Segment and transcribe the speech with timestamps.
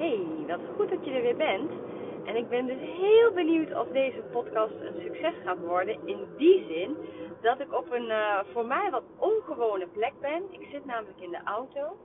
[0.00, 1.70] Hey, wat goed dat je er weer bent.
[2.24, 6.06] En ik ben dus heel benieuwd of deze podcast een succes gaat worden.
[6.06, 6.96] In die zin
[7.40, 10.42] dat ik op een uh, voor mij wat ongewone plek ben.
[10.50, 11.96] Ik zit namelijk in de auto.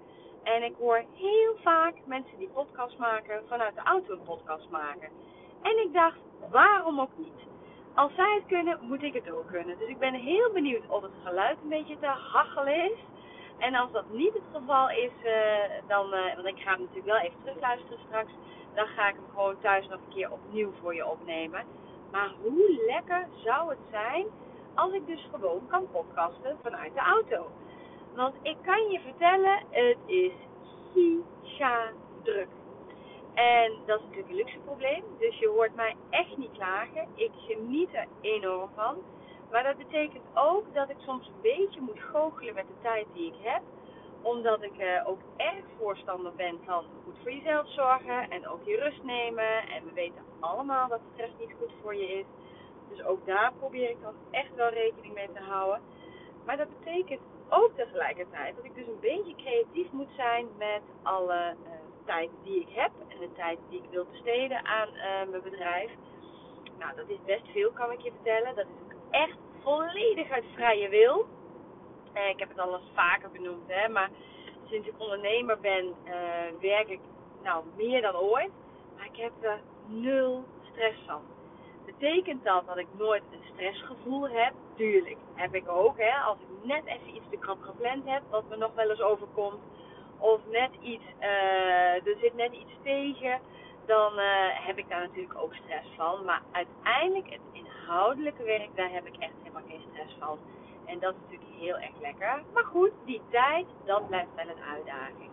[0.44, 5.10] En ik hoor heel vaak mensen die podcast maken vanuit de auto een podcast maken.
[5.62, 6.20] En ik dacht,
[6.52, 7.40] waarom ook niet?
[7.94, 9.78] Als zij het kunnen, moet ik het ook kunnen.
[9.80, 12.98] Dus ik ben heel benieuwd of het geluid een beetje te hachelen is.
[13.58, 17.06] En als dat niet het geval is, uh, dan, uh, want ik ga hem natuurlijk
[17.06, 18.32] wel even terugluisteren straks,
[18.74, 21.64] dan ga ik hem gewoon thuis nog een keer opnieuw voor je opnemen.
[22.12, 24.26] Maar hoe lekker zou het zijn
[24.76, 27.52] als ik dus gewoon kan podcasten vanuit de auto?
[28.16, 30.32] Want ik kan je vertellen, het is
[30.94, 31.92] giga
[32.24, 32.48] druk.
[33.34, 35.04] En dat is natuurlijk een luxe probleem.
[35.20, 37.08] Dus je hoort mij echt niet klagen.
[37.16, 38.96] Ik geniet er enorm van.
[39.56, 43.28] Maar dat betekent ook dat ik soms een beetje moet goochelen met de tijd die
[43.28, 43.62] ik heb.
[44.22, 48.78] Omdat ik uh, ook erg voorstander ben van goed voor jezelf zorgen en ook je
[48.78, 49.68] rust nemen.
[49.68, 52.26] En we weten allemaal dat stress niet goed voor je is.
[52.90, 55.82] Dus ook daar probeer ik dan echt wel rekening mee te houden.
[56.46, 61.56] Maar dat betekent ook tegelijkertijd dat ik dus een beetje creatief moet zijn met alle
[61.64, 61.72] uh,
[62.06, 65.92] tijd die ik heb en de tijd die ik wil besteden aan uh, mijn bedrijf.
[66.80, 68.56] Nou, dat is best veel, kan ik je vertellen.
[68.56, 71.26] Dat is ook echt volledig uit vrije wil.
[72.14, 74.10] Eh, ik heb het al eens vaker benoemd, hè, maar
[74.70, 76.12] sinds ik ondernemer ben, uh,
[76.62, 77.00] werk ik
[77.44, 78.52] nou meer dan ooit.
[78.96, 81.22] Maar ik heb er nul stress van.
[81.86, 84.54] Betekent dat dat ik nooit een stressgevoel heb?
[84.76, 85.98] Tuurlijk, heb ik ook.
[85.98, 89.02] Hè, als ik net even iets te krap gepland heb, wat me nog wel eens
[89.02, 89.62] overkomt.
[90.18, 93.40] Of net iets, uh, er zit net iets tegen
[93.86, 94.14] dan
[94.68, 96.26] heb ik daar natuurlijk ook stress van.
[96.26, 97.42] Maar uiteindelijk, het
[97.86, 100.40] inhoudelijke werk, daar heb ik echt helemaal geen stress van.
[100.86, 102.44] En dat is natuurlijk heel erg lekker.
[102.54, 105.30] Maar goed, die tijd, dat blijft wel een uitdaging.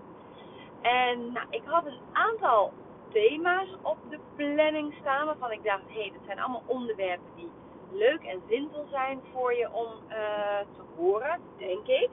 [0.82, 2.72] En nou, ik had een aantal
[3.12, 7.50] thema's op de planning staan waarvan ik dacht, hé, hey, dat zijn allemaal onderwerpen die
[7.90, 12.10] leuk en zinvol zijn voor je om uh, te horen, denk ik.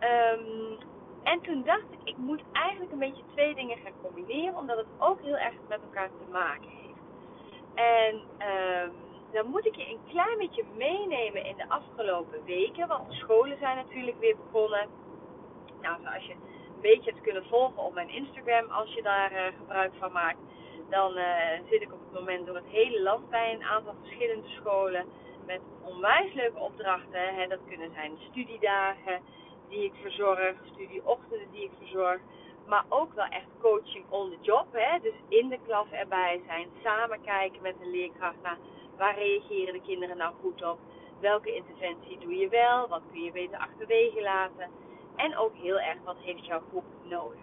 [0.00, 0.78] Um,
[1.22, 4.86] en toen dacht ik, ik moet eigenlijk een beetje twee dingen gaan combineren, omdat het
[4.98, 7.04] ook heel erg met elkaar te maken heeft.
[7.74, 8.14] En
[8.48, 9.05] um,
[9.36, 13.58] dan moet ik je een klein beetje meenemen in de afgelopen weken, want de scholen
[13.58, 14.88] zijn natuurlijk weer begonnen.
[15.80, 19.38] Nou, zoals je een beetje hebt kunnen volgen op mijn Instagram, als je daar uh,
[19.58, 20.38] gebruik van maakt,
[20.90, 21.24] dan uh,
[21.70, 25.06] zit ik op het moment door het hele land bij een aantal verschillende scholen
[25.46, 27.34] met onwijs leuke opdrachten.
[27.34, 27.46] Hè.
[27.46, 29.20] Dat kunnen zijn studiedagen
[29.68, 32.20] die ik verzorg, studieochtenden die ik verzorg.
[32.66, 34.66] Maar ook wel echt coaching on the job.
[34.72, 34.98] Hè?
[35.00, 38.58] Dus in de klas erbij zijn, samen kijken met de leerkracht naar
[38.96, 40.78] waar reageren de kinderen nou goed op.
[41.20, 42.88] Welke interventie doe je wel?
[42.88, 44.70] Wat kun je beter achterwege laten?
[45.16, 47.40] En ook heel erg, wat heeft jouw groep nodig?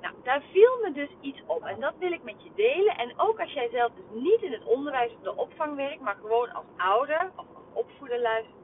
[0.00, 2.96] Nou, daar viel me dus iets op en dat wil ik met je delen.
[2.96, 6.16] En ook als jij zelf dus niet in het onderwijs of de opvang werkt, maar
[6.20, 8.56] gewoon als ouder of als opvoeder luistert,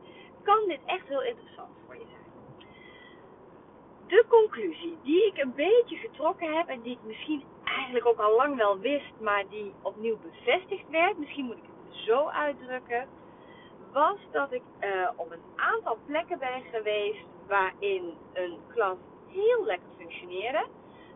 [0.42, 2.24] kan dit echt heel interessant voor je zijn
[4.06, 8.36] de conclusie die ik een beetje getrokken heb en die ik misschien eigenlijk ook al
[8.36, 13.08] lang wel wist, maar die opnieuw bevestigd werd, misschien moet ik zo uitdrukken,
[13.92, 18.96] was dat ik uh, op een aantal plekken ben geweest waarin een klas
[19.28, 20.66] heel lekker functioneerde,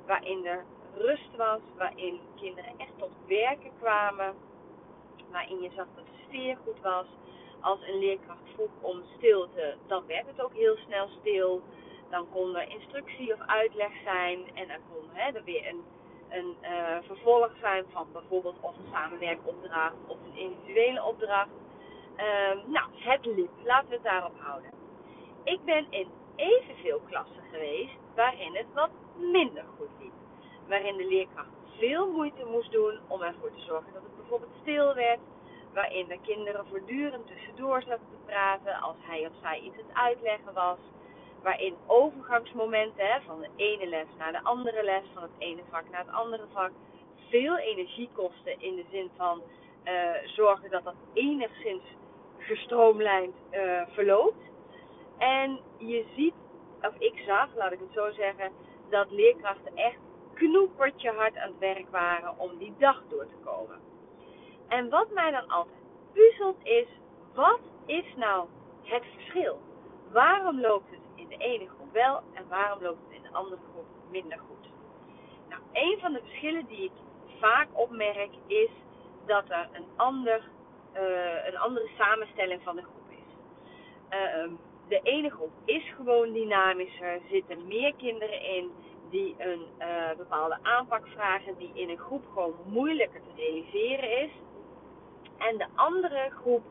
[0.06, 4.34] waarin er rust was, waarin kinderen echt tot werken kwamen,
[5.30, 7.06] waarin je zag dat de sfeer goed was.
[7.60, 11.62] Als een leerkracht vroeg om stilte, dan werd het ook heel snel stil
[12.10, 15.82] dan kon er instructie of uitleg zijn en er kon hè, er weer een,
[16.28, 21.48] een uh, vervolg zijn van bijvoorbeeld of een samenwerkopdracht of een individuele opdracht.
[22.16, 22.24] Uh,
[22.66, 23.50] nou, het liep.
[23.64, 24.70] Laten we het daarop houden.
[25.44, 30.12] Ik ben in evenveel klassen geweest waarin het wat minder goed liep.
[30.68, 34.94] Waarin de leerkracht veel moeite moest doen om ervoor te zorgen dat het bijvoorbeeld stil
[34.94, 35.20] werd.
[35.74, 39.96] Waarin de kinderen voortdurend tussendoor zaten te praten als hij of zij iets aan het
[39.96, 40.78] uitleggen was
[41.42, 45.90] waarin overgangsmomenten hè, van de ene les naar de andere les, van het ene vak
[45.90, 46.70] naar het andere vak,
[47.28, 49.42] veel energie kosten in de zin van
[49.84, 51.82] uh, zorgen dat dat enigszins
[52.38, 54.42] gestroomlijnd uh, verloopt.
[55.18, 56.34] En je ziet,
[56.80, 58.52] of ik zag, laat ik het zo zeggen,
[58.90, 59.98] dat leerkrachten echt
[60.34, 63.80] knoepertje hard aan het werk waren om die dag door te komen.
[64.68, 65.76] En wat mij dan altijd
[66.12, 66.86] puzzelt is,
[67.34, 68.48] wat is nou
[68.82, 69.60] het verschil?
[70.12, 71.00] Waarom loopt het
[71.38, 74.68] ene groep wel en waarom loopt het in de andere groep minder goed?
[75.48, 76.92] Nou, een van de verschillen die ik
[77.40, 78.70] vaak opmerk is
[79.26, 80.42] dat er een, ander,
[80.94, 83.34] uh, een andere samenstelling van de groep is.
[84.10, 84.52] Uh,
[84.88, 88.70] de ene groep is gewoon dynamischer, zitten meer kinderen in
[89.10, 94.30] die een uh, bepaalde aanpak vragen die in een groep gewoon moeilijker te realiseren is.
[95.38, 96.62] En de andere groep,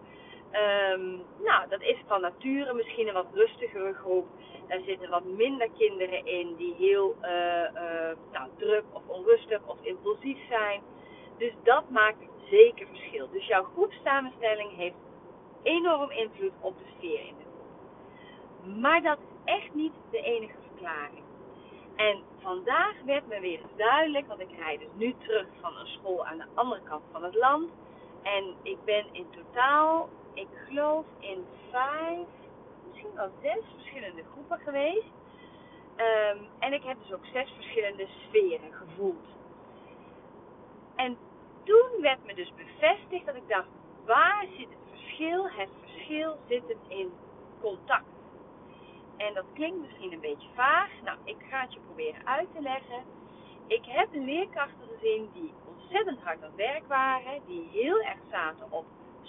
[0.52, 4.28] um, nou, dat is van nature misschien een wat rustigere groep.
[4.68, 9.78] Daar zitten wat minder kinderen in die heel uh, uh, nou, druk of onrustig of
[9.82, 10.82] impulsief zijn.
[11.38, 12.18] Dus dat maakt
[12.50, 13.30] zeker verschil.
[13.32, 14.96] Dus jouw groepsamenstelling heeft
[15.64, 18.78] enorm invloed op de sfeer in de groep.
[18.78, 21.24] Maar dat is echt niet de enige verklaring.
[21.96, 26.26] En vandaag werd me weer duidelijk, want ik rijd dus nu terug van een school
[26.26, 27.70] aan de andere kant van het land.
[28.24, 32.28] En ik ben in totaal, ik geloof in vijf,
[32.88, 35.16] misschien wel zes verschillende groepen geweest.
[35.96, 39.28] Um, en ik heb dus ook zes verschillende sferen gevoeld.
[40.96, 41.18] En
[41.64, 43.68] toen werd me dus bevestigd dat ik dacht,
[44.06, 45.50] waar zit het verschil?
[45.50, 47.12] Het verschil zit het in
[47.62, 48.16] contact.
[49.18, 50.90] En dat klinkt misschien een beetje vaag.
[51.04, 53.04] Nou, ik ga het je proberen uit te leggen.
[53.68, 58.72] Ik heb leerkrachten gezien die ontzettend hard aan het werk waren, die heel erg zaten
[58.72, 58.86] op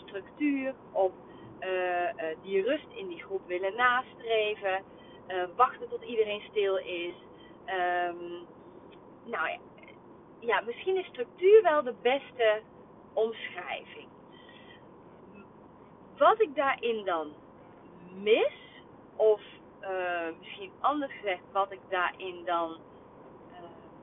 [0.08, 1.12] structuur, op
[1.60, 4.82] uh, uh, die rust in die groep willen nastreven,
[5.28, 7.14] uh, wachten tot iedereen stil is.
[7.66, 8.46] Um,
[9.25, 9.58] nou ja,
[10.38, 12.60] ja, misschien is structuur wel de beste
[13.12, 14.08] omschrijving.
[16.16, 17.32] Wat ik daarin dan
[18.14, 18.52] mis,
[19.16, 19.40] of
[20.38, 22.76] misschien anders gezegd, wat ik daarin dan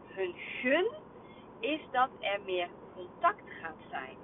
[0.06, 0.88] hun gun,
[1.60, 4.18] is dat er meer contact gaat zijn.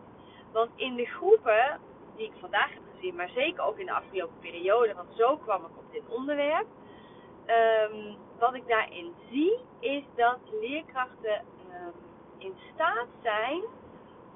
[0.51, 1.79] Want in de groepen
[2.15, 5.61] die ik vandaag heb gezien, maar zeker ook in de afgelopen periode, want zo kwam
[5.61, 6.67] ik op dit onderwerp.
[7.91, 11.93] Um, wat ik daarin zie, is dat leerkrachten um,
[12.37, 13.63] in staat zijn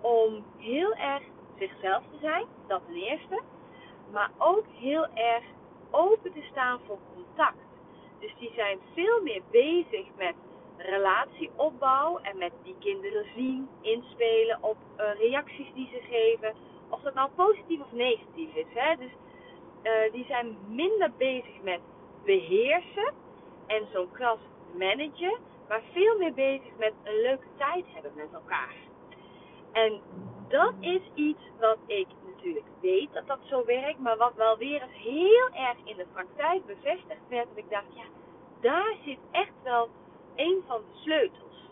[0.01, 1.23] om heel erg
[1.57, 3.41] zichzelf te zijn, dat ten eerste.
[4.11, 5.43] Maar ook heel erg
[5.91, 7.57] open te staan voor contact.
[8.19, 10.35] Dus die zijn veel meer bezig met
[10.77, 16.53] relatieopbouw en met die kinderen zien, inspelen op uh, reacties die ze geven.
[16.89, 18.65] Of dat nou positief of negatief is.
[18.73, 18.95] Hè?
[18.95, 19.11] Dus
[19.83, 21.79] uh, die zijn minder bezig met
[22.23, 23.13] beheersen
[23.67, 24.39] en zo'n klas
[24.77, 25.37] managen,
[25.67, 28.75] maar veel meer bezig met een leuke tijd hebben met elkaar.
[29.71, 30.01] En
[30.47, 34.81] dat is iets wat ik natuurlijk weet dat dat zo werkt, maar wat wel weer
[34.81, 37.47] eens heel erg in de praktijk bevestigd werd.
[37.47, 38.03] Dat ik dacht, ja,
[38.61, 39.89] daar zit echt wel
[40.35, 41.69] een van de sleutels.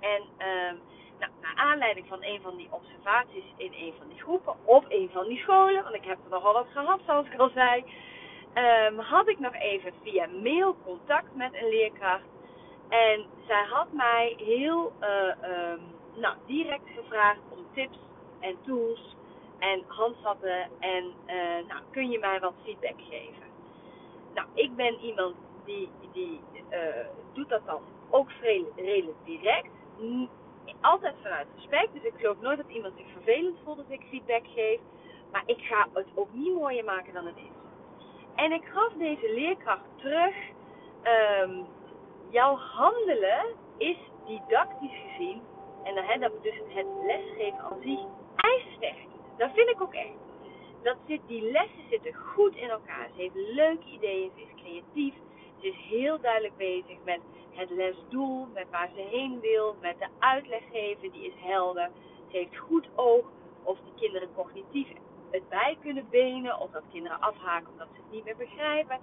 [0.00, 0.80] En um,
[1.18, 5.10] nou, naar aanleiding van een van die observaties in een van die groepen, of een
[5.12, 7.84] van die scholen, want ik heb er nogal wat gehad, zoals ik al zei,
[8.54, 12.28] um, had ik nog even via mail contact met een leerkracht.
[12.88, 15.80] En zij had mij heel uh, um,
[16.14, 17.98] nou, direct gevraagd om tips
[18.40, 19.16] en tools
[19.58, 23.48] en handvatten en uh, nou, kun je mij wat feedback geven.
[24.34, 25.34] Nou, ik ben iemand
[25.64, 26.40] die, die
[27.32, 27.80] doet dat dan
[28.10, 28.30] ook
[28.76, 29.70] redelijk direct.
[30.80, 31.92] Altijd vanuit respect.
[31.92, 34.80] Dus ik geloof nooit dat iemand zich vervelend voelt als ik feedback geef.
[35.32, 37.58] Maar ik ga het ook niet mooier maken dan het is.
[38.34, 40.34] En ik gaf deze leerkracht terug.
[41.42, 41.66] Um,
[42.30, 43.44] jouw handelen
[43.78, 43.96] is
[44.26, 45.42] didactisch gezien.
[45.84, 48.00] En dan, hè, dat dus het lesgeven aan zich
[48.36, 49.08] ijzersterk.
[49.36, 50.18] Dat vind ik ook echt.
[50.82, 53.08] Dat zit, die lessen zitten goed in elkaar.
[53.14, 55.14] Ze heeft leuke ideeën, ze is creatief.
[55.60, 57.20] Ze is heel duidelijk bezig met
[57.50, 61.90] het lesdoel, met waar ze heen wil, met de uitleg geven, die is helder.
[62.30, 63.24] Ze heeft goed oog
[63.62, 64.88] of die kinderen cognitief
[65.30, 68.98] het bij kunnen benen, of dat kinderen afhaken omdat ze het niet meer begrijpen,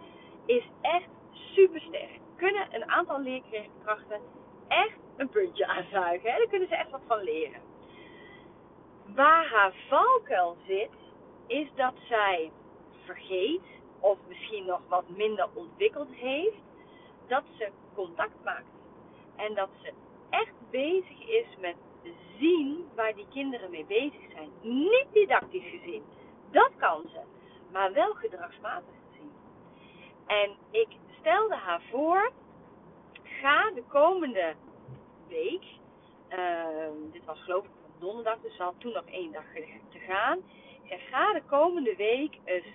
[0.45, 2.19] is echt super sterk.
[2.35, 4.21] Kunnen een aantal leerkrachten
[4.67, 6.31] echt een puntje aanzuigen.
[6.31, 6.37] Hè?
[6.37, 7.61] Daar kunnen ze echt wat van leren.
[9.15, 10.89] Waar haar valkuil zit,
[11.47, 12.51] is dat zij
[13.05, 13.61] vergeet,
[13.99, 16.61] of misschien nog wat minder ontwikkeld heeft,
[17.27, 18.75] dat ze contact maakt.
[19.35, 19.93] En dat ze
[20.29, 21.75] echt bezig is met
[22.39, 24.49] zien waar die kinderen mee bezig zijn.
[24.61, 26.03] Niet didactisch gezien,
[26.51, 27.19] dat kan ze,
[27.71, 29.31] maar wel gedragsmatig gezien.
[30.25, 30.87] En ik
[31.19, 32.31] stelde haar voor,
[33.23, 34.55] ga de komende
[35.27, 35.63] week,
[36.29, 36.65] uh,
[37.11, 39.43] dit was geloof ik donderdag, dus ze had toen nog één dag
[39.89, 40.39] te gaan.
[40.89, 42.65] Ga de komende week eens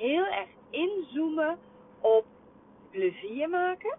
[0.00, 1.58] heel erg inzoomen
[2.00, 2.24] op
[2.90, 3.98] plezier maken.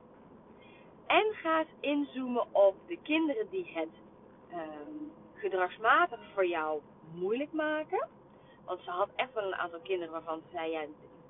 [1.08, 3.90] En ga inzoomen op de kinderen die het
[4.54, 6.82] um, gedragsmatig voor jou
[7.14, 8.08] moeilijk maken.
[8.66, 10.86] Want ze had echt wel een aantal kinderen waarvan ze zei, ja,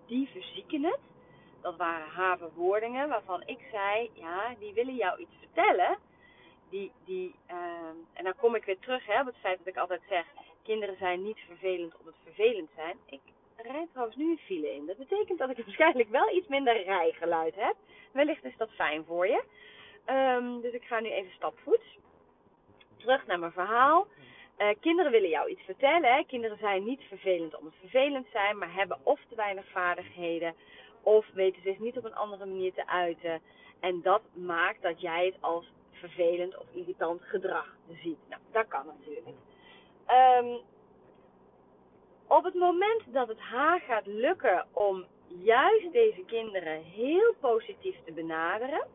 [0.05, 0.99] die verzieken het.
[1.61, 5.97] Dat waren haar verwoordingen waarvan ik zei, ja, die willen jou iets vertellen
[6.71, 7.55] die, die, uh,
[8.13, 10.25] en dan kom ik weer terug hè, op het feit dat ik altijd zeg,
[10.63, 12.97] kinderen zijn niet vervelend om het vervelend zijn.
[13.05, 13.21] Ik
[13.63, 14.85] rijd trouwens nu een file in.
[14.85, 17.75] Dat betekent dat ik waarschijnlijk wel iets minder rijgeluid heb.
[18.11, 19.43] Wellicht is dat fijn voor je.
[20.05, 21.97] Ehm, dus ik ga nu even stapvoets.
[22.97, 24.07] Terug naar mijn verhaal.
[24.57, 26.13] Uh, kinderen willen jou iets vertellen.
[26.13, 26.23] Hè?
[26.23, 30.55] Kinderen zijn niet vervelend om het vervelend zijn, maar hebben of te weinig vaardigheden,
[31.01, 33.41] of weten zich niet op een andere manier te uiten.
[33.79, 38.19] En dat maakt dat jij het als vervelend of irritant gedrag ziet.
[38.29, 39.35] Nou, dat kan natuurlijk.
[40.07, 40.59] Um,
[42.37, 48.11] op het moment dat het haar gaat lukken om juist deze kinderen heel positief te
[48.11, 48.87] benaderen.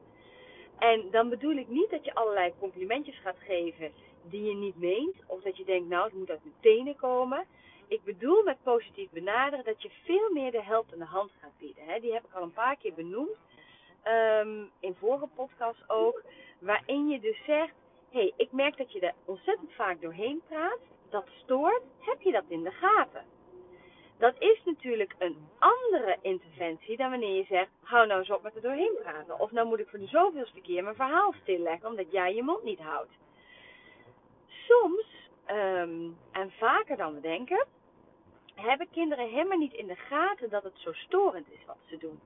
[0.79, 5.17] En dan bedoel ik niet dat je allerlei complimentjes gaat geven die je niet meent.
[5.27, 7.45] Of dat je denkt, nou, het moet uit mijn tenen komen.
[7.89, 12.01] Ik bedoel met positief benaderen dat je veel meer de helpende hand gaat bieden.
[12.01, 13.37] Die heb ik al een paar keer benoemd.
[14.41, 16.23] Um, in vorige podcasts ook.
[16.59, 17.75] Waarin je dus zegt,
[18.11, 20.79] hé, hey, ik merk dat je er ontzettend vaak doorheen praat.
[21.11, 21.83] Dat stoort.
[22.01, 23.25] Heb je dat in de gaten?
[24.19, 28.55] Dat is natuurlijk een andere interventie dan wanneer je zegt, hou nou eens op met
[28.55, 29.41] er doorheen praten.
[29.41, 32.63] Of nou moet ik voor de zoveelste keer mijn verhaal stilleggen omdat jij je mond
[32.63, 33.13] niet houdt.
[34.47, 35.07] Soms,
[35.51, 37.67] um, en vaker dan we denken,
[38.55, 42.21] hebben kinderen helemaal niet in de gaten dat het zo storend is wat ze doen.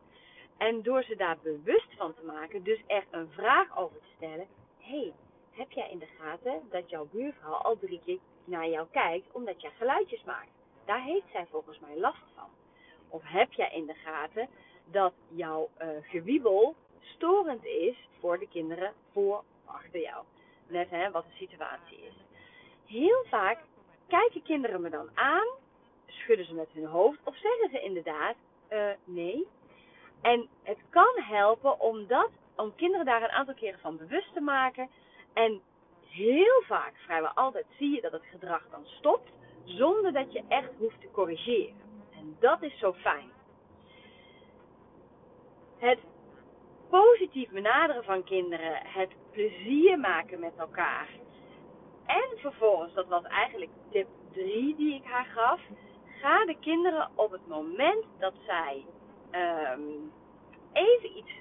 [0.57, 4.47] En door ze daar bewust van te maken, dus echt een vraag over te stellen.
[4.79, 5.13] hey,
[5.51, 9.61] heb jij in de gaten dat jouw buurvrouw al drie keer naar jou kijkt omdat
[9.61, 10.51] jij geluidjes maakt?
[10.85, 12.49] Daar heeft zij volgens mij last van.
[13.09, 14.49] Of heb jij in de gaten
[14.85, 20.25] dat jouw uh, gewiebel storend is voor de kinderen voor achter jou?
[20.67, 22.15] Net hè, wat de situatie is.
[22.87, 23.59] Heel vaak
[24.09, 25.47] kijken kinderen me dan aan,
[26.07, 28.37] schudden ze met hun hoofd of zeggen ze inderdaad
[28.73, 29.47] uh, nee.
[30.23, 34.41] En het kan helpen om, dat, om kinderen daar een aantal keren van bewust te
[34.41, 34.89] maken.
[35.33, 35.61] En
[36.09, 39.31] heel vaak, vrijwel altijd, zie je dat het gedrag dan stopt
[39.65, 41.81] zonder dat je echt hoeft te corrigeren.
[42.13, 43.31] En dat is zo fijn.
[45.79, 45.99] Het
[46.91, 51.09] positief benaderen van kinderen, het plezier maken met elkaar.
[52.07, 55.61] En vervolgens, dat was eigenlijk tip 3 die ik haar gaf.
[56.21, 58.85] Ga de kinderen op het moment dat zij
[59.31, 60.13] um,
[60.73, 61.33] even iets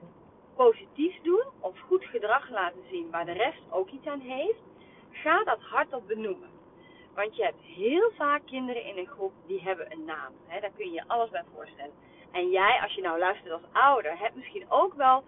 [0.65, 4.63] positiefs doen of goed gedrag laten zien waar de rest ook iets aan heeft,
[5.11, 6.49] ga dat hardop benoemen.
[7.15, 10.33] Want je hebt heel vaak kinderen in een groep die hebben een naam.
[10.47, 10.59] Hè?
[10.59, 11.93] Daar kun je je alles bij voorstellen.
[12.31, 15.23] En jij, als je nou luistert als ouder, hebt misschien ook wel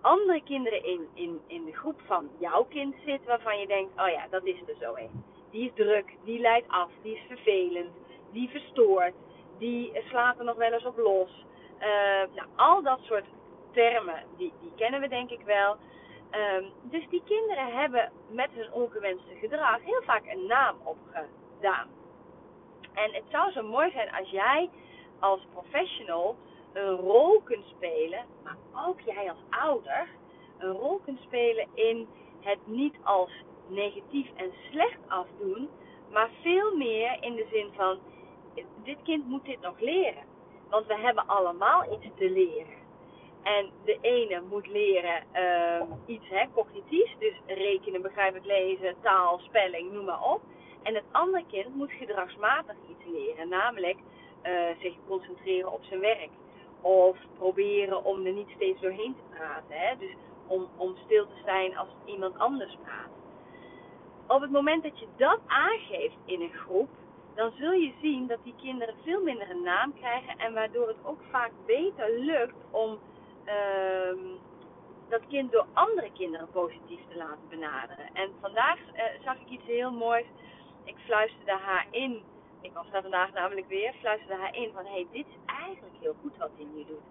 [0.00, 4.08] andere kinderen in, in, in de groep van jouw kind zitten waarvan je denkt, oh
[4.08, 5.24] ja, dat is er zo een.
[5.50, 7.92] Die is druk, die leidt af, die is vervelend,
[8.32, 9.14] die verstoort,
[9.58, 11.44] die slaat er nog wel eens op los.
[11.78, 11.86] Uh,
[12.34, 13.24] nou, al dat soort
[13.76, 15.76] termen, die, die kennen we denk ik wel.
[16.30, 21.88] Um, dus die kinderen hebben met hun ongewenste gedrag heel vaak een naam opgedaan.
[22.94, 24.70] En het zou zo mooi zijn als jij
[25.18, 26.36] als professional
[26.72, 28.56] een rol kunt spelen, maar
[28.86, 30.08] ook jij als ouder
[30.58, 32.08] een rol kunt spelen in
[32.40, 33.30] het niet als
[33.68, 35.68] negatief en slecht afdoen,
[36.10, 37.98] maar veel meer in de zin van:
[38.82, 40.24] dit kind moet dit nog leren.
[40.68, 42.85] Want we hebben allemaal iets te leren.
[43.54, 49.92] En de ene moet leren uh, iets hè, cognitiefs, dus rekenen, begrijpelijk lezen, taal, spelling,
[49.92, 50.40] noem maar op.
[50.82, 56.30] En het andere kind moet gedragsmatig iets leren, namelijk uh, zich concentreren op zijn werk.
[56.80, 59.76] Of proberen om er niet steeds doorheen te praten.
[59.78, 59.96] Hè?
[59.98, 60.14] Dus
[60.46, 63.10] om, om stil te zijn als iemand anders praat.
[64.26, 66.88] Op het moment dat je dat aangeeft in een groep,
[67.34, 71.04] dan zul je zien dat die kinderen veel minder een naam krijgen en waardoor het
[71.04, 72.98] ook vaak beter lukt om
[75.08, 78.08] dat kind door andere kinderen positief te laten benaderen.
[78.12, 80.26] En vandaag uh, zag ik iets heel moois.
[80.84, 82.22] Ik fluisterde haar in.
[82.60, 83.94] Ik was daar vandaag namelijk weer.
[84.00, 87.06] Fluisterde haar in van: hé, hey, dit is eigenlijk heel goed wat hij nu doet.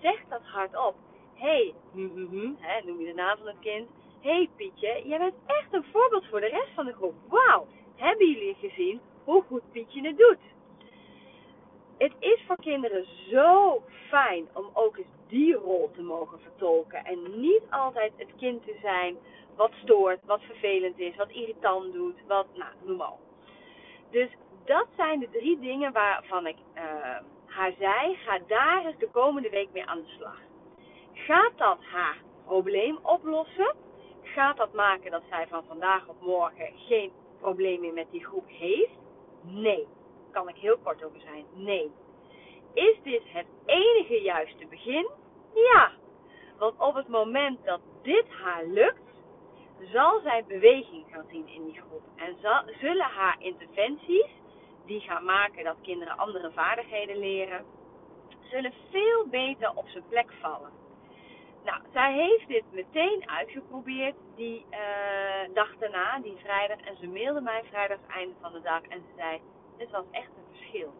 [0.00, 0.94] Zeg dat hardop.
[1.34, 3.88] Hé, hey, hm, hm, hè, noem je de naam van het kind.
[4.20, 7.14] Hé hey, Pietje, jij bent echt een voorbeeld voor de rest van de groep.
[7.28, 7.66] Wauw,
[7.96, 10.38] hebben jullie gezien hoe goed Pietje het doet?
[11.98, 15.15] Het is voor kinderen zo fijn om ook eens
[16.06, 17.04] mogen vertolken.
[17.04, 19.16] En niet altijd het kind te zijn
[19.56, 23.18] wat stoort, wat vervelend is, wat irritant doet, wat, nou, noem maar.
[24.10, 24.28] Dus
[24.64, 26.82] dat zijn de drie dingen waarvan ik uh,
[27.46, 30.38] haar zei, ga daar eens de komende week mee aan de slag.
[31.12, 33.74] Gaat dat haar probleem oplossen?
[34.22, 38.44] Gaat dat maken dat zij van vandaag op morgen geen probleem meer met die groep
[38.46, 38.98] heeft?
[39.42, 39.86] Nee.
[40.32, 41.44] Kan ik heel kort over zijn?
[41.54, 41.90] Nee.
[42.74, 45.08] Is dit het enige juiste begin?
[45.56, 45.90] Ja.
[46.58, 49.22] Want op het moment dat dit haar lukt,
[49.92, 52.02] zal zij beweging gaan zien in die groep.
[52.16, 54.30] En zal, zullen haar interventies,
[54.84, 57.64] die gaan maken dat kinderen andere vaardigheden leren,
[58.50, 60.70] zullen veel beter op zijn plek vallen.
[61.64, 66.80] Nou, zij heeft dit meteen uitgeprobeerd die uh, dag daarna, die vrijdag.
[66.80, 69.40] En ze mailde mij vrijdag einde van de dag en ze zei,
[69.76, 70.94] dit was echt een verschil.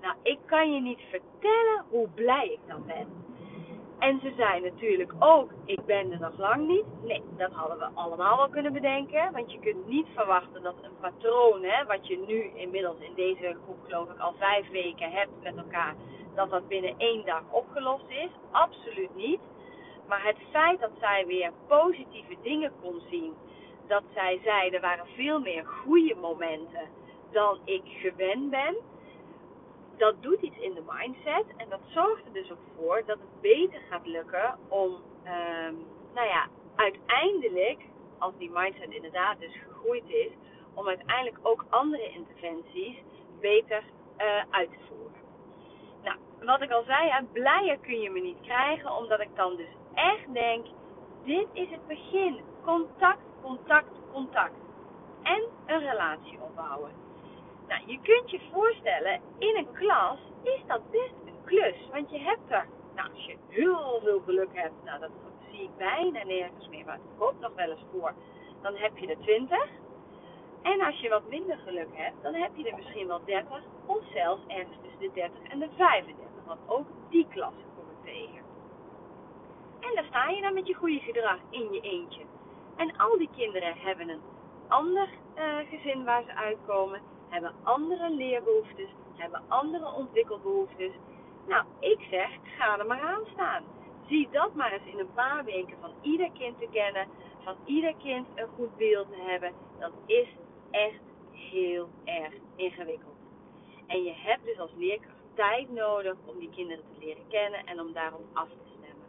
[0.00, 3.06] Nou, ik kan je niet vertellen hoe blij ik dan ben.
[3.98, 6.84] En ze zei natuurlijk ook, ik ben er nog lang niet.
[7.02, 9.32] Nee, dat hadden we allemaal wel kunnen bedenken.
[9.32, 13.56] Want je kunt niet verwachten dat een patroon, hè, wat je nu inmiddels in deze
[13.64, 15.94] groep geloof ik al vijf weken hebt met elkaar,
[16.34, 18.30] dat dat binnen één dag opgelost is.
[18.50, 19.40] Absoluut niet.
[20.08, 23.34] Maar het feit dat zij weer positieve dingen kon zien,
[23.86, 26.88] dat zij zei er waren veel meer goede momenten
[27.30, 28.76] dan ik gewend ben
[29.98, 31.44] dat doet iets in de mindset.
[31.56, 34.90] En dat zorgt er dus ook voor dat het beter gaat lukken om,
[35.24, 37.80] um, nou ja, uiteindelijk,
[38.18, 40.30] als die mindset inderdaad dus gegroeid is,
[40.74, 42.96] om uiteindelijk ook andere interventies
[43.40, 43.82] beter
[44.18, 45.20] uh, uit te voeren.
[46.02, 49.68] Nou, wat ik al zei, blijer kun je me niet krijgen, omdat ik dan dus
[49.94, 50.66] echt denk,
[51.24, 52.40] dit is het begin.
[52.64, 54.54] Contact, contact, contact.
[55.22, 56.90] En een relatie opbouwen.
[57.68, 61.88] Nou, je kunt je voorstellen, in een klas is dat best een klus.
[61.92, 65.10] Want je hebt er, nou, als je heel veel geluk hebt, nou, dat
[65.50, 68.14] zie ik bijna nergens meer, maar het komt nog wel eens voor,
[68.62, 69.68] dan heb je er 20.
[70.62, 74.02] En als je wat minder geluk hebt, dan heb je er misschien wel 30 of
[74.12, 76.24] zelfs ergens tussen de 30 en de 35.
[76.46, 78.44] Want ook die klasse kom ik tegen.
[79.80, 82.22] En daar sta je dan met je goede gedrag in je eentje.
[82.76, 84.22] En al die kinderen hebben een
[84.68, 90.92] ander uh, gezin waar ze uitkomen hebben andere leerbehoeftes, hebben andere ontwikkelbehoeftes.
[91.46, 93.64] Nou, ik zeg, ga er maar aan staan.
[94.06, 97.06] Zie dat maar eens in een paar weken van ieder kind te kennen,
[97.44, 99.52] van ieder kind een goed beeld te hebben.
[99.78, 100.28] Dat is
[100.70, 101.00] echt
[101.32, 103.16] heel erg ingewikkeld.
[103.86, 107.80] En je hebt dus als leerkracht tijd nodig om die kinderen te leren kennen en
[107.80, 109.06] om daarop af te stemmen.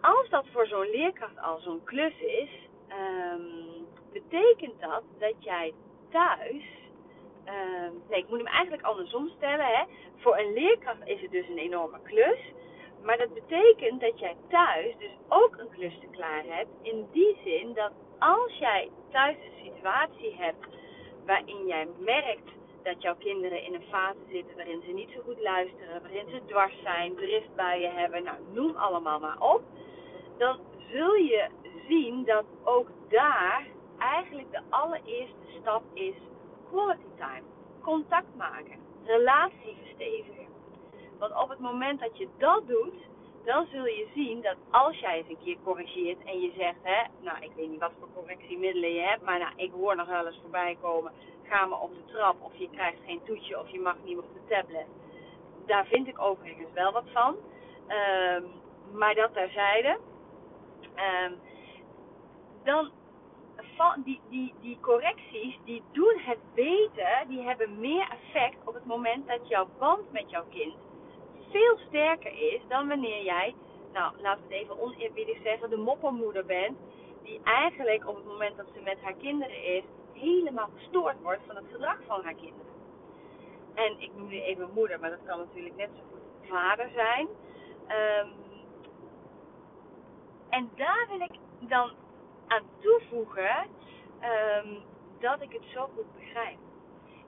[0.00, 2.50] Als dat voor zo'n leerkracht al zo'n klus is,
[2.88, 5.74] um, betekent dat dat jij
[6.14, 6.64] thuis.
[7.46, 9.66] Uh, nee, ik moet hem eigenlijk andersom stellen.
[9.66, 9.82] Hè.
[10.16, 12.38] Voor een leerkracht is het dus een enorme klus.
[13.02, 16.70] Maar dat betekent dat jij thuis dus ook een klus te klaar hebt.
[16.82, 20.66] In die zin dat als jij thuis een situatie hebt
[21.26, 22.50] waarin jij merkt
[22.82, 26.40] dat jouw kinderen in een fase zitten waarin ze niet zo goed luisteren, waarin ze
[26.46, 29.62] dwars zijn, driftbuien hebben, nou noem allemaal maar op.
[30.38, 30.58] Dan
[30.92, 31.48] zul je
[31.88, 33.66] zien dat ook daar
[34.12, 36.14] eigenlijk de allereerste stap is
[36.70, 37.42] quality time.
[37.82, 38.78] Contact maken.
[39.04, 40.46] Relatie verstevigen.
[41.18, 42.94] Want op het moment dat je dat doet,
[43.44, 47.02] dan zul je zien dat als jij eens een keer corrigeert en je zegt, hè,
[47.20, 50.26] nou ik weet niet wat voor correctiemiddelen je hebt, maar nou, ik hoor nog wel
[50.26, 51.12] eens voorbij komen,
[51.42, 54.24] ga maar op de trap of je krijgt geen toetje of je mag niet meer
[54.24, 54.86] op de tablet.
[55.66, 57.36] Daar vind ik overigens wel wat van.
[57.88, 58.44] Um,
[58.92, 59.98] maar dat terzijde.
[60.96, 61.38] Um,
[62.64, 62.90] dan
[64.04, 69.26] die, die, die correcties, die doen het beter, die hebben meer effect op het moment
[69.26, 70.74] dat jouw band met jouw kind
[71.50, 73.54] veel sterker is dan wanneer jij,
[73.92, 76.78] nou laten we het even oneerbiedig zeggen, de moppermoeder bent,
[77.22, 79.82] die eigenlijk op het moment dat ze met haar kinderen is,
[80.12, 82.72] helemaal gestoord wordt van het gedrag van haar kinderen.
[83.74, 87.28] En ik noem nu even moeder, maar dat kan natuurlijk net zo goed vader zijn.
[87.88, 88.32] Um,
[90.48, 91.90] en daar wil ik dan
[92.54, 93.56] aan toevoegen
[94.22, 94.82] um,
[95.18, 96.58] dat ik het zo goed begrijp.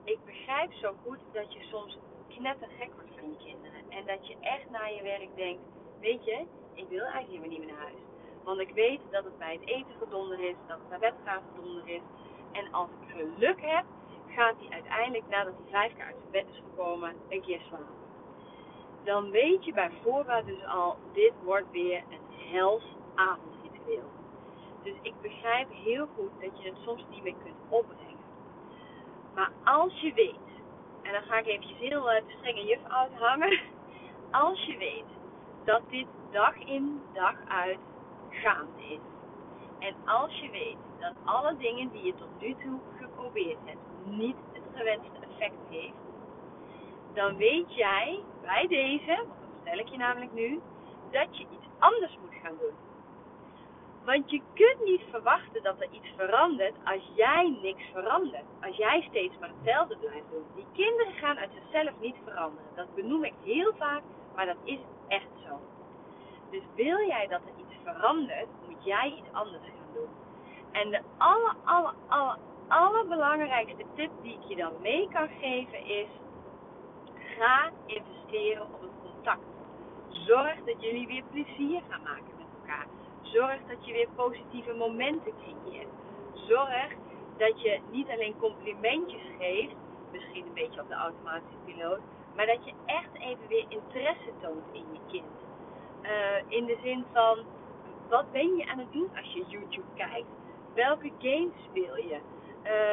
[0.05, 3.83] Ik begrijp zo goed dat je soms knettergek wordt van je kinderen.
[3.89, 5.62] En dat je echt naar je werk denkt,
[6.01, 8.03] weet je, ik wil eigenlijk helemaal niet meer naar huis.
[8.45, 11.43] Want ik weet dat het bij het eten gedonder is, dat het naar bed gaan
[11.55, 12.03] gedonder is.
[12.53, 13.85] En als ik geluk heb,
[14.29, 18.05] gaat hij uiteindelijk, nadat hij vijf keer uit zijn bed is gekomen, een keer slapen.
[19.05, 22.85] Dan weet je bij voorbaat dus al, dit wordt weer een hels
[23.15, 24.11] avondritueel.
[24.87, 28.25] Dus ik begrijp heel goed dat je het soms niet meer kunt opbrengen.
[29.35, 30.49] Maar als je weet,
[31.03, 33.61] en dan ga ik eventjes heel uh, de strenge juf uithangen.
[34.31, 35.11] Als je weet
[35.64, 37.79] dat dit dag in, dag uit
[38.31, 38.99] gaande is.
[39.79, 44.37] En als je weet dat alle dingen die je tot nu toe geprobeerd hebt niet
[44.53, 45.94] het gewenste effect heeft.
[47.14, 50.61] Dan weet jij bij deze, want dat stel ik je namelijk nu,
[51.11, 52.86] dat je iets anders moet gaan doen.
[54.07, 58.45] Want je kunt niet verwachten dat er iets verandert als jij niks verandert.
[58.62, 60.47] Als jij steeds maar hetzelfde blijft doen.
[60.55, 62.71] Die kinderen gaan uit zichzelf niet veranderen.
[62.75, 64.03] Dat benoem ik heel vaak,
[64.35, 65.61] maar dat is echt zo.
[66.51, 70.09] Dus wil jij dat er iets verandert, moet jij iets anders gaan doen.
[70.73, 72.38] En de aller, aller, aller,
[72.69, 76.09] allerbelangrijkste tip die ik je dan mee kan geven is:
[77.37, 79.47] ga investeren op het contact.
[80.09, 82.87] Zorg dat jullie weer plezier gaan maken met elkaar.
[83.37, 85.88] Zorg dat je weer positieve momenten creëert.
[86.35, 86.92] Zorg
[87.37, 89.75] dat je niet alleen complimentjes geeft,
[90.12, 92.01] misschien een beetje op de automatische piloot,
[92.37, 95.35] maar dat je echt even weer interesse toont in je kind.
[96.03, 97.38] Uh, in de zin van,
[98.09, 100.31] wat ben je aan het doen als je YouTube kijkt?
[100.75, 102.18] Welke games speel je?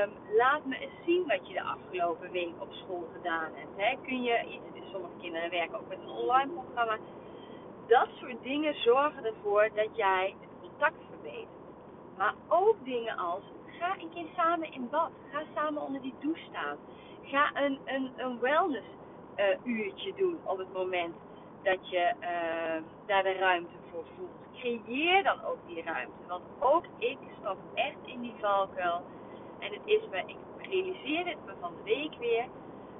[0.04, 3.76] Um, laat me eens zien wat je de afgelopen week op school gedaan hebt.
[3.76, 3.96] Hè?
[4.06, 4.60] Kun je
[4.92, 6.98] sommige kinderen werken ook met een online programma.
[7.88, 11.48] Dat soort dingen zorgen ervoor dat jij het contact verbetert.
[12.18, 13.44] Maar ook dingen als,
[13.80, 15.12] ga een keer samen in bad.
[15.32, 16.78] Ga samen onder die douche staan.
[17.24, 18.88] Ga een, een, een wellness
[19.36, 21.16] uh, uurtje doen op het moment
[21.64, 24.30] dat je uh, daar de ruimte voor voelt.
[24.54, 26.28] Creëer dan ook die ruimte.
[26.28, 29.02] Want ook ik stap echt in die valkuil.
[29.60, 32.46] En het is me, ik realiseerde het me van de week weer.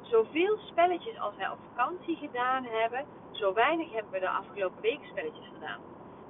[0.02, 5.04] Zoveel spelletjes als wij op vakantie gedaan hebben, zo weinig hebben we de afgelopen week
[5.04, 5.80] spelletjes gedaan.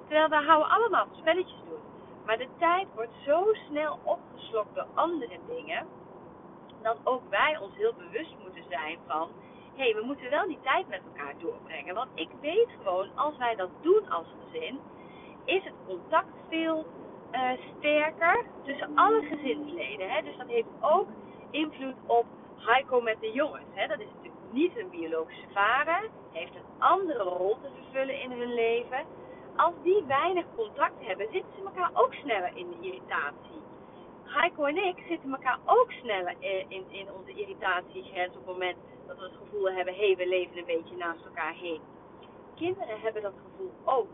[0.08, 1.82] Terwijl we houden allemaal spelletjes doen.
[2.26, 5.86] Maar de tijd wordt zo snel opgeslokt door andere dingen,
[6.82, 9.28] dat ook wij ons heel bewust moeten zijn van
[9.76, 11.94] hé, hey, we moeten wel die tijd met elkaar doorbrengen.
[11.94, 14.80] Want ik weet gewoon, als wij dat doen als gezin,
[15.44, 16.86] is het contact veel
[17.32, 20.10] uh, sterker tussen alle gezinsleden.
[20.10, 20.22] Hè?
[20.22, 21.08] Dus dat heeft ook
[21.50, 23.64] invloed op Heiko met de jongens.
[23.74, 23.86] Hè?
[23.86, 28.54] Dat is natuurlijk niet een biologische vader, heeft een andere rol te vervullen in hun
[28.54, 29.06] leven.
[29.56, 33.62] Als die weinig contact hebben, zitten ze elkaar ook sneller in de irritatie.
[34.24, 39.16] Heiko en ik zitten elkaar ook sneller in, in onze irritatiegrens op het moment dat
[39.16, 41.80] we het gevoel hebben, hé, hey, we leven een beetje naast elkaar heen.
[42.54, 44.08] Kinderen hebben dat gevoel ook.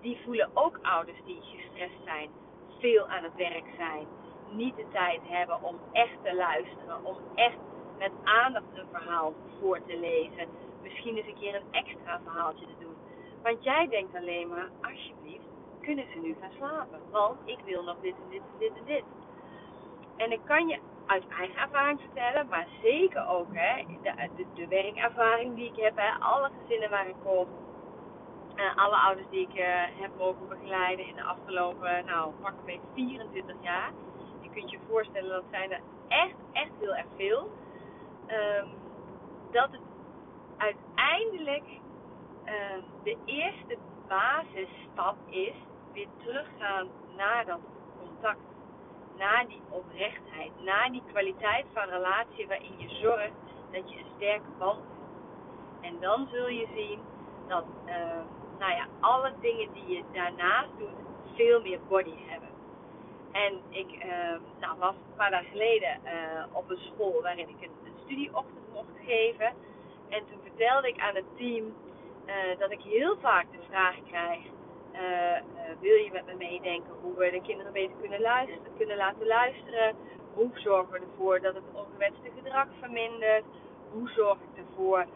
[0.00, 2.30] Die voelen ook ouders die gestrest zijn,
[2.78, 4.06] veel aan het werk zijn,
[4.50, 7.58] niet de tijd hebben om echt te luisteren, om echt
[7.98, 10.48] met aandacht een verhaal voor te lezen.
[10.86, 12.96] Misschien eens een keer een extra verhaaltje te doen.
[13.42, 15.48] Want jij denkt alleen maar, alsjeblieft,
[15.80, 17.00] kunnen ze nu gaan slapen?
[17.10, 19.04] Want ik wil nog dit en dit en dit en dit.
[20.16, 23.84] En ik kan je uit eigen ervaring vertellen, maar zeker ook hè,
[24.36, 27.46] de, de, werkervaring die ik heb, hè, alle gezinnen waar ik kom,
[28.56, 29.66] uh, alle ouders die ik uh,
[30.00, 33.92] heb mogen begeleiden in de afgelopen, nou, pak een 24 jaar.
[34.40, 37.50] Je kunt je voorstellen, dat zijn er echt, echt heel erg veel.
[38.28, 38.68] Um,
[39.50, 39.80] dat het
[40.56, 41.64] uiteindelijk
[42.44, 45.54] um, de eerste basisstap is
[45.92, 47.60] weer teruggaan naar dat
[47.98, 48.40] contact
[49.16, 53.32] naar die oprechtheid, naar die kwaliteit van relatie waarin je zorgt
[53.70, 54.96] dat je een sterke band hebt.
[55.80, 57.00] En dan zul je zien
[57.48, 57.94] dat uh,
[58.58, 60.96] nou ja, alle dingen die je daarnaast doet
[61.34, 62.48] veel meer body hebben.
[63.32, 67.60] En ik uh, nou, was een paar dagen geleden uh, op een school waarin ik
[67.60, 69.52] een, een studieochtend mocht geven.
[70.08, 71.74] En toen vertelde ik aan het team
[72.58, 74.40] dat ik heel vaak de vraag krijg:
[74.92, 75.00] uh,
[75.80, 79.96] wil je met me meedenken hoe we de kinderen beter kunnen, luisteren, kunnen laten luisteren?
[80.34, 83.44] Hoe zorgen we ervoor dat het ongewenste gedrag vermindert?
[83.92, 85.06] Hoe zorg ik ervoor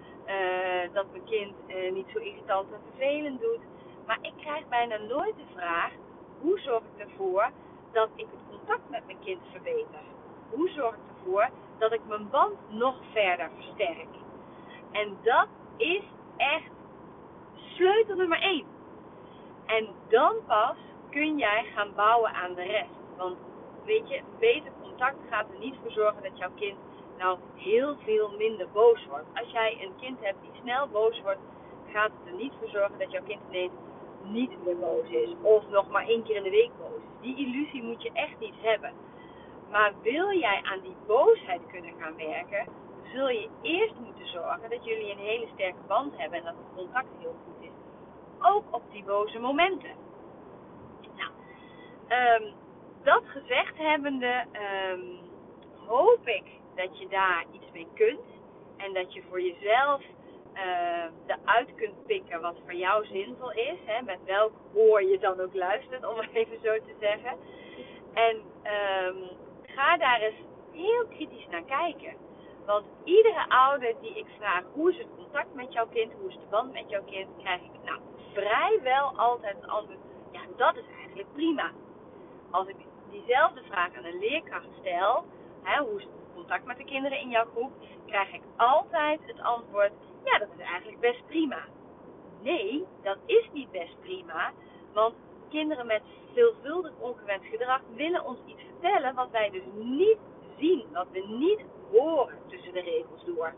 [0.93, 1.55] dat mijn kind
[1.93, 3.61] niet zo irritant en vervelend doet?
[4.07, 5.93] Maar ik krijg bijna nooit de vraag:
[6.41, 7.51] hoe zorg ik ervoor
[7.93, 10.03] dat ik het contact met mijn kind verbeter?
[10.51, 11.49] Hoe zorg ik ervoor
[11.79, 14.09] dat ik mijn band nog verder versterk?
[14.93, 16.03] En dat is
[16.37, 16.71] echt
[17.55, 18.65] sleutel nummer 1.
[19.67, 20.77] En dan pas
[21.11, 22.99] kun jij gaan bouwen aan de rest.
[23.17, 23.37] Want
[23.85, 26.79] weet je, beter contact gaat er niet voor zorgen dat jouw kind
[27.19, 29.27] nou heel veel minder boos wordt.
[29.35, 31.41] Als jij een kind hebt die snel boos wordt,
[31.93, 33.73] gaat het er niet voor zorgen dat jouw kind ineens
[34.23, 35.35] niet meer boos is.
[35.43, 37.21] Of nog maar één keer in de week boos is.
[37.21, 38.93] Die illusie moet je echt niet hebben.
[39.71, 42.67] Maar wil jij aan die boosheid kunnen gaan werken,
[43.13, 46.75] zul je eerst moeten zorgen dat jullie een hele sterke band hebben en dat het
[46.77, 47.81] contact heel goed is
[48.41, 49.95] ook op die boze momenten.
[51.17, 51.33] Nou,
[52.43, 52.53] um,
[53.03, 54.45] dat gezegd hebbende,
[54.93, 55.19] um,
[55.87, 56.45] hoop ik
[56.75, 58.39] dat je daar iets mee kunt.
[58.77, 60.03] En dat je voor jezelf
[60.55, 63.79] uh, eruit kunt pikken wat voor jou zinvol is.
[63.85, 67.37] Hè, met welk oor je dan ook luistert, om het even zo te zeggen.
[68.15, 68.43] En
[69.67, 70.43] ga daar eens
[70.73, 72.15] heel kritisch naar kijken.
[72.71, 76.35] Want iedere ouder die ik vraag, hoe is het contact met jouw kind, hoe is
[76.35, 78.01] de band met jouw kind, krijg ik, nou,
[78.33, 79.99] vrijwel altijd het antwoord:
[80.33, 81.71] ja, dat is eigenlijk prima.
[82.51, 82.77] Als ik
[83.11, 85.25] diezelfde vraag aan een leerkracht stel,
[85.63, 87.73] hè, hoe is het contact met de kinderen in jouw groep,
[88.07, 89.93] krijg ik altijd het antwoord:
[90.25, 91.59] ja, dat is eigenlijk best prima.
[92.43, 94.53] Nee, dat is niet best prima,
[94.93, 95.15] want
[95.49, 96.03] kinderen met
[96.35, 100.19] veelvuldig ongewenst gedrag willen ons iets vertellen wat wij dus niet
[100.59, 101.65] zien, wat we niet
[102.47, 103.53] tussen de regels door.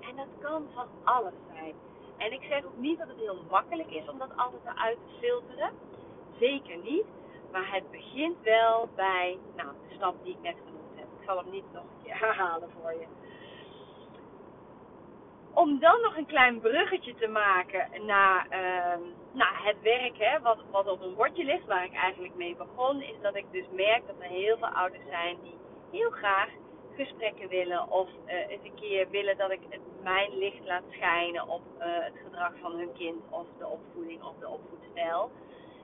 [0.00, 1.74] En dat kan van alles zijn.
[2.16, 5.14] En ik zeg ook niet dat het heel makkelijk is om dat altijd eruit te
[5.20, 5.70] filteren.
[6.38, 7.04] Zeker niet.
[7.52, 11.04] Maar het begint wel bij nou, de stap die ik net genoemd heb.
[11.18, 13.06] Ik zal hem niet nog een keer herhalen voor je.
[15.54, 20.58] Om dan nog een klein bruggetje te maken naar, uh, naar het werk, hè, wat,
[20.70, 24.06] wat op een bordje ligt, waar ik eigenlijk mee begon, is dat ik dus merk
[24.06, 25.56] dat er heel veel ouders zijn die
[25.90, 26.48] heel graag
[26.96, 31.62] gesprekken willen of eens een keer willen dat ik het, mijn licht laat schijnen op
[31.78, 35.30] uh, het gedrag van hun kind of de opvoeding of de opvoedstijl.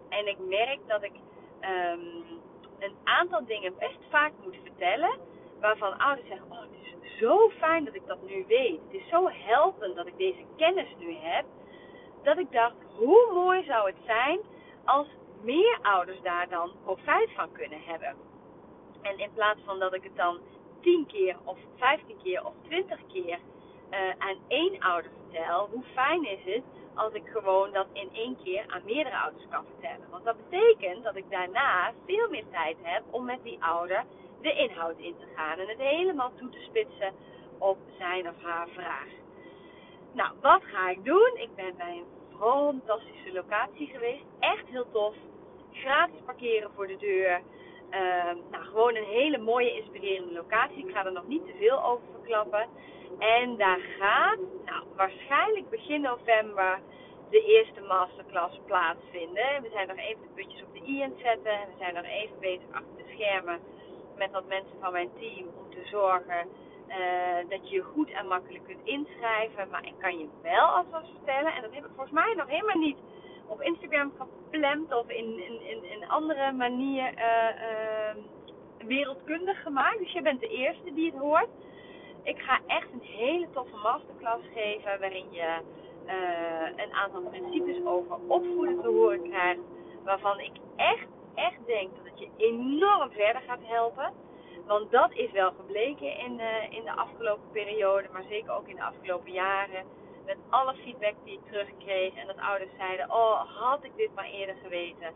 [0.09, 1.13] En ik merk dat ik
[1.61, 2.41] um,
[2.79, 5.19] een aantal dingen best vaak moet vertellen
[5.61, 8.81] waarvan ouders zeggen: Oh, het is zo fijn dat ik dat nu weet.
[8.87, 11.45] Het is zo helpend dat ik deze kennis nu heb.
[12.23, 14.41] Dat ik dacht: hoe mooi zou het zijn
[14.85, 15.07] als
[15.43, 18.17] meer ouders daar dan profijt van kunnen hebben.
[19.03, 20.39] En in plaats van dat ik het dan
[20.81, 23.39] 10 keer of 15 keer of 20 keer
[23.91, 26.63] uh, aan één ouder vertel, hoe fijn is het
[26.95, 30.11] als ik gewoon dat in één keer aan meerdere ouders kan vertellen.
[30.11, 34.05] Want dat betekent dat ik daarna veel meer tijd heb om met die ouder
[34.43, 37.13] de inhoud in te gaan en het helemaal toe te spitsen
[37.59, 39.09] op zijn of haar vraag.
[40.13, 41.31] Nou, wat ga ik doen?
[41.35, 44.25] Ik ben bij een fantastische locatie geweest.
[44.39, 45.15] Echt heel tof.
[45.73, 47.41] Gratis parkeren voor de deur.
[47.91, 50.87] Uh, nou, gewoon een hele mooie, inspirerende locatie.
[50.87, 52.67] Ik ga er nog niet te veel over verklappen.
[53.19, 56.81] En daar gaat, nou, waarschijnlijk begin november
[57.31, 59.63] de eerste masterclass plaatsvinden.
[59.63, 61.53] We zijn nog even de puntjes op de i zetten.
[61.53, 63.61] We zijn nog even bezig achter de schermen
[64.17, 66.49] met wat mensen van mijn team om te zorgen
[66.89, 69.69] uh, dat je je goed en makkelijk kunt inschrijven.
[69.71, 72.79] Maar ik kan je wel alvast vertellen, en dat heb ik volgens mij nog helemaal
[72.79, 72.99] niet
[73.51, 78.23] op Instagram gepland of in, in, in, in andere manier uh, uh,
[78.87, 79.99] wereldkundig gemaakt.
[79.99, 81.49] Dus je bent de eerste die het hoort.
[82.23, 85.59] Ik ga echt een hele toffe masterclass geven waarin je
[86.07, 89.61] uh, een aantal principes over opvoeden te horen krijgt.
[90.05, 94.13] Waarvan ik echt, echt denk dat het je enorm verder gaat helpen.
[94.67, 98.77] Want dat is wel gebleken in, uh, in de afgelopen periode, maar zeker ook in
[98.77, 99.85] de afgelopen jaren
[100.31, 102.15] met alle feedback die ik terugkreeg.
[102.15, 105.11] En dat ouders zeiden: Oh, had ik dit maar eerder geweten,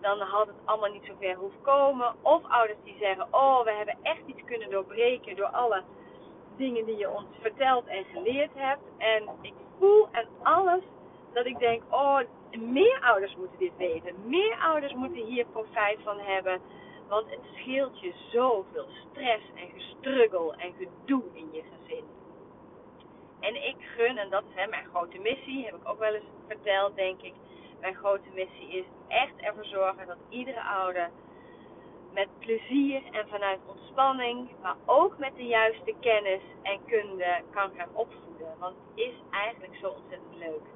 [0.00, 2.14] dan had het allemaal niet zo ver hoeven komen.
[2.22, 5.82] Of ouders die zeggen: Oh, we hebben echt iets kunnen doorbreken door alle
[6.56, 8.82] dingen die je ons verteld en geleerd hebt.
[8.98, 10.82] En ik voel en alles
[11.32, 12.20] dat ik denk: Oh,
[12.58, 14.14] meer ouders moeten dit weten.
[14.24, 16.60] Meer ouders moeten hier profijt van hebben.
[17.08, 22.04] Want het scheelt je zoveel stress en gestruggel en gedoe in je gezin.
[23.42, 26.96] En ik gun, en dat is mijn grote missie, heb ik ook wel eens verteld,
[26.96, 27.34] denk ik.
[27.80, 31.10] Mijn grote missie is echt ervoor zorgen dat iedere ouder
[32.12, 37.88] met plezier en vanuit ontspanning, maar ook met de juiste kennis en kunde kan gaan
[37.92, 38.54] opvoeden.
[38.58, 40.66] Want het is eigenlijk zo ontzettend leuk.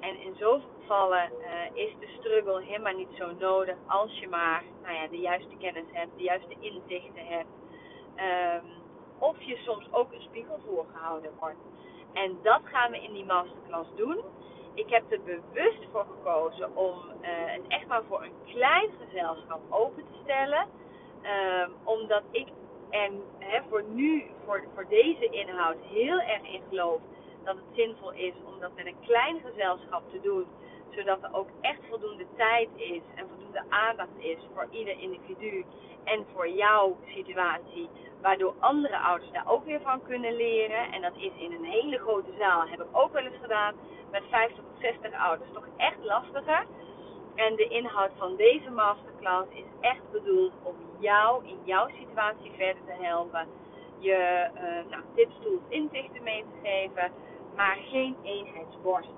[0.00, 4.62] En in zoveel gevallen uh, is de struggle helemaal niet zo nodig als je maar
[4.82, 7.48] nou ja, de juiste kennis hebt, de juiste inzichten hebt.
[8.16, 8.78] Um,
[9.18, 11.67] of je soms ook een spiegel voorgehouden wordt.
[12.12, 14.20] En dat gaan we in die masterclass doen.
[14.74, 19.60] Ik heb er bewust voor gekozen om uh, het echt maar voor een klein gezelschap
[19.68, 20.66] open te stellen.
[21.22, 22.48] Uh, omdat ik
[23.38, 27.00] hè, voor nu, voor, voor deze inhoud, heel erg in geloof
[27.44, 30.46] dat het zinvol is om dat met een klein gezelschap te doen.
[30.96, 35.64] Zodat er ook echt voldoende tijd is en voldoende aandacht is voor ieder individu
[36.04, 37.88] en voor jouw situatie
[38.20, 40.92] waardoor andere ouders daar ook weer van kunnen leren.
[40.92, 43.74] En dat is in een hele grote zaal, heb ik ook wel eens gedaan,
[44.10, 45.50] met 50 tot 60 ouders.
[45.52, 46.66] Toch echt lastiger.
[47.34, 52.84] En de inhoud van deze masterclass is echt bedoeld om jou in jouw situatie verder
[52.86, 53.46] te helpen.
[53.98, 57.12] Je uh, nou, tips, tools, inzichten mee te geven,
[57.56, 59.17] maar geen eenheidsborst.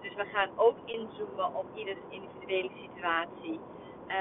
[0.00, 3.60] Dus we gaan ook inzoomen op ieders individuele situatie.
[4.08, 4.14] Uh,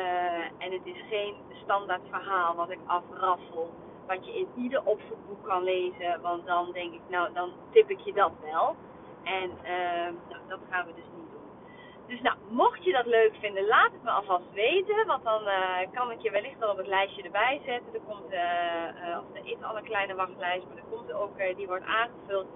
[0.57, 3.73] en het is geen standaard verhaal wat ik afraffel
[4.07, 6.21] wat je in ieder opvoedboek kan lezen.
[6.21, 8.75] Want dan denk ik, nou, dan tip ik je dat wel.
[9.23, 11.49] En uh, dat gaan we dus niet doen.
[12.07, 15.05] Dus nou, mocht je dat leuk vinden, laat het me alvast weten.
[15.05, 17.93] Want dan uh, kan ik je wellicht al op het lijstje erbij zetten.
[17.93, 21.67] Er komt, uh, of er is al een kleine wachtlijst, maar er komt ook, die
[21.67, 22.47] wordt aangevuld.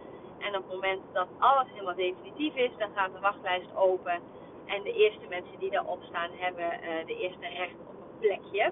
[0.42, 4.20] En op het moment dat alles helemaal definitief is, dan gaat de wachtlijst open.
[4.66, 6.70] En de eerste mensen die daarop staan, hebben
[7.06, 8.72] de eerste recht op een plekje.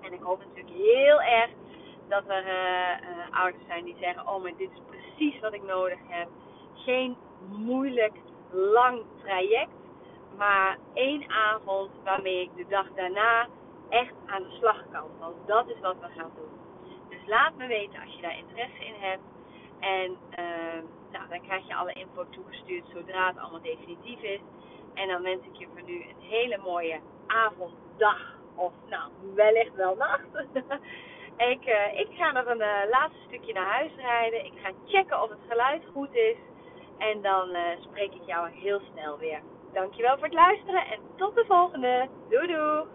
[0.00, 1.50] En ik hoop natuurlijk heel erg
[2.08, 5.62] dat er uh, uh, ouders zijn die zeggen: Oh, maar dit is precies wat ik
[5.62, 6.28] nodig heb.
[6.74, 7.16] Geen
[7.48, 8.14] moeilijk,
[8.50, 9.76] lang traject,
[10.36, 13.46] maar één avond waarmee ik de dag daarna
[13.88, 15.08] echt aan de slag kan.
[15.18, 16.52] Want dat is wat we gaan doen.
[17.08, 19.22] Dus laat me weten als je daar interesse in hebt.
[19.80, 20.82] En uh,
[21.12, 24.40] nou, dan krijg je alle info toegestuurd zodra het allemaal definitief is.
[24.94, 29.74] En dan wens ik je voor nu een hele mooie avond, dag of nou, wellicht
[29.74, 30.28] wel nacht.
[31.52, 34.44] ik, uh, ik ga nog een uh, laatste stukje naar huis rijden.
[34.44, 36.36] Ik ga checken of het geluid goed is.
[36.98, 39.40] En dan uh, spreek ik jou heel snel weer.
[39.72, 42.08] Dankjewel voor het luisteren en tot de volgende.
[42.28, 42.94] Doei doei!